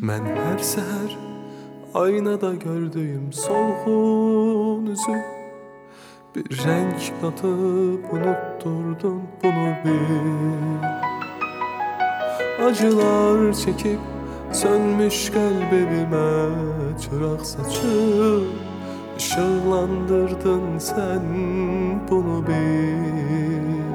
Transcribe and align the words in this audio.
Mən 0.00 0.24
hər 0.32 0.62
səhər 0.64 1.10
aynada 2.00 2.54
gördüyüm 2.62 3.32
solğun 3.36 4.86
üzü 4.86 5.16
Bir 6.34 6.58
renk 6.64 7.20
katıp 7.20 8.12
unutturdun 8.14 9.22
bunu 9.42 9.74
bil 9.84 10.84
Acılar 12.66 13.52
çekip 13.52 14.00
sönmüş 14.52 15.30
kalbime 15.30 16.48
çırak 17.00 17.46
saçıp 17.46 18.48
Işıklandırdın 19.18 20.78
sen 20.78 21.22
bunu 22.10 22.46
bil 22.46 23.94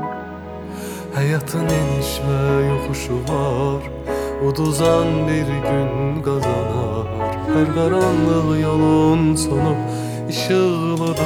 Hayatın 1.15 1.65
eniş 1.65 2.21
ve 2.27 2.65
yokuşu 2.65 3.13
var 3.13 4.14
Uduzan 4.49 5.08
bir 5.27 5.48
gün 5.48 6.22
kazanar 6.23 7.08
Her 7.54 7.76
karanlık 7.76 8.62
yolun 8.62 9.35
sonu 9.35 9.76
ışıklıdır 10.30 11.26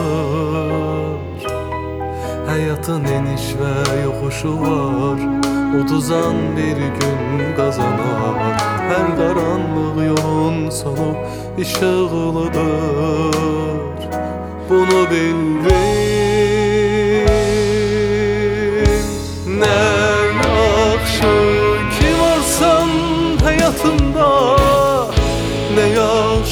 Hayatın 2.48 3.04
eniş 3.04 3.42
ve 3.42 4.02
yokuşu 4.04 4.62
var 4.62 5.20
Uduzan 5.80 6.36
bir 6.58 6.78
gün 6.78 7.55
kazanar 7.58 8.59
Her 8.90 9.18
karanlık 9.18 9.98
yolun 10.08 10.70
sonu 10.70 11.16
ışıklıdır 11.59 12.59
Bunu 14.70 15.09
bildim 15.11 15.78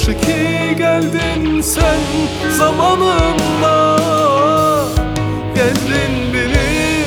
yaxşı 0.08 0.26
ki 0.26 0.76
geldin 0.78 1.62
sen 1.62 2.00
zamanında. 2.58 3.98
Geldin 5.56 6.34
beni 6.34 7.04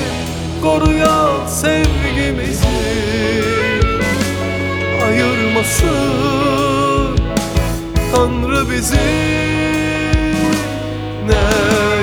koruya 0.62 1.48
sevgimizi 1.48 2.66
Ayırmasın. 5.06 5.90
Tanrı 8.14 8.70
bizi 8.70 8.96
Ne 11.26 11.44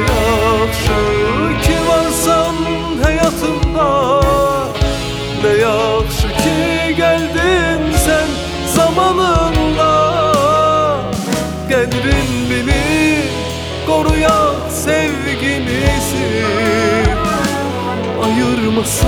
yaxşı 0.01 0.99
ki 1.63 1.75
varsan 1.87 2.55
hayatımda? 3.03 4.21
Ne 5.43 5.49
yaxşı 5.61 6.27
ki 6.27 6.95
geldin 6.97 7.93
sen 8.05 8.27
zamanında 8.75 9.46
sevgimizi 14.87 16.27
Ayırmasın. 18.23 19.07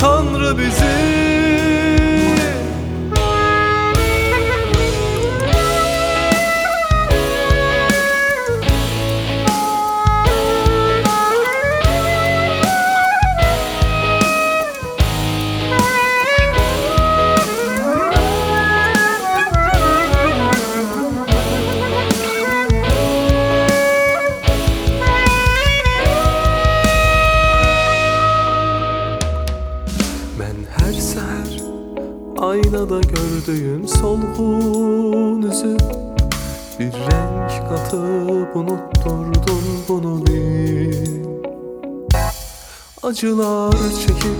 Tanrı 0.00 0.58
bizi 0.58 1.27
Ben 30.38 30.56
her 30.76 30.92
seher 30.92 31.62
aynada 32.38 33.00
gördüğüm 33.00 33.88
solğun 33.88 35.42
üzü 35.42 35.76
Bir 36.78 36.92
renk 36.92 37.68
katıp 37.68 38.56
unutturdun 38.56 39.64
bunu 39.88 40.26
bil 40.26 41.24
Acılar 43.02 43.72
çekip 44.06 44.38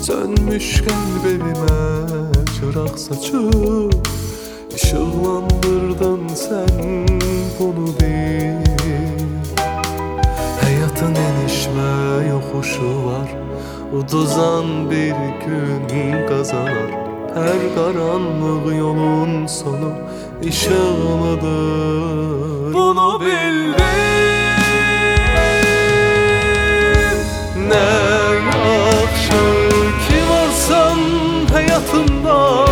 sönmüş 0.00 0.82
kalbime 0.82 1.56
çırak 2.60 2.98
saçıp 2.98 3.94
Işıklandırdın 4.76 6.28
sen 6.34 7.06
bunu 7.58 7.86
bil 7.86 8.68
Hayatın 10.60 11.14
eniş 11.14 11.68
ve 11.68 12.28
yokuşu 12.28 13.06
var 13.06 13.27
Uduzan 13.92 14.90
bir 14.90 15.14
gün 15.46 16.26
kazanar 16.26 16.90
Her 17.34 17.74
karanlık 17.74 18.76
yolun 18.78 19.46
sonu 19.46 19.92
ışığlıdır 20.48 21.48
Bunu 22.74 23.20
bildim. 23.20 23.78
Ne 27.68 27.88
yaxşı 28.54 29.44
ki 30.08 30.18
varsan 30.30 30.98
hayatımda? 31.52 32.66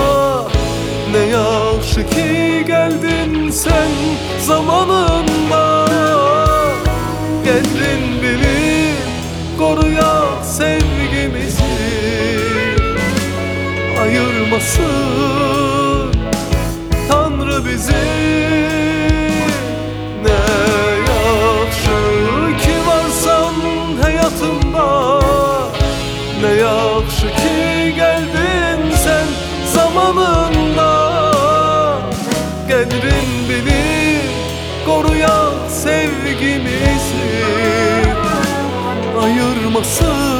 Ne 1.12 1.18
yaxşı 1.18 2.06
ki 2.06 2.64
geldin 2.66 3.50
sen 3.50 3.90
zamanında? 4.40 5.86
Geldin 7.44 8.02
beni 8.22 8.92
koruya 9.58 10.15
Ayırmasın 14.46 16.12
Tanrı 17.08 17.64
bizi 17.66 17.92
Ne 20.22 20.30
yaxşı 21.10 21.98
ki 22.62 22.74
varsan 22.86 23.54
hayatımda? 24.02 25.20
Ne 26.42 26.48
yaxşı 26.48 27.26
ki 27.26 27.94
geldin 27.96 28.94
sen 29.04 29.26
zamanında? 29.74 30.90
Gelin 32.68 33.28
beni 33.50 34.20
koruya 34.86 35.50
sevgimizi 35.68 37.26
Ayırmasın 39.22 40.35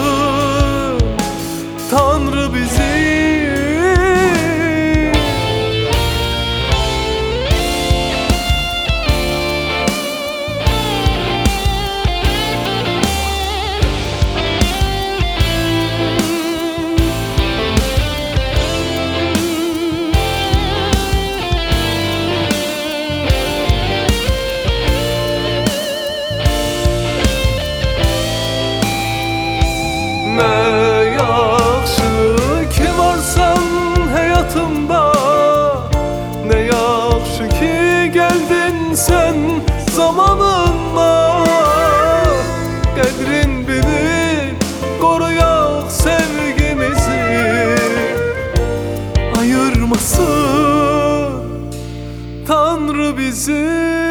Tanrı 52.47 53.19
bizi. 53.19 54.06